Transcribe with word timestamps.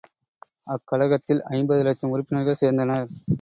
அக்கழகத்தில் 0.67 1.41
ஐம்பது 1.49 1.83
இலட்சம் 1.83 2.09
உறுப்பினர்கள் 2.09 2.61
சேர்ந்தனர். 2.61 3.07